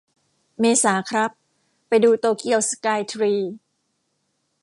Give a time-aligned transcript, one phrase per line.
[0.59, 1.31] เมษาครับ
[1.87, 3.33] ไปดูโตเกียวสกายทรี